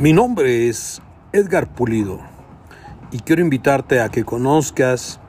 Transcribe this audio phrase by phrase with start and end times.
[0.00, 2.20] Mi nombre es Edgar Pulido
[3.12, 5.19] y quiero invitarte a que conozcas